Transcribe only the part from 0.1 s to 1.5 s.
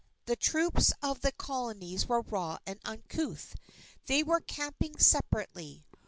The troops of the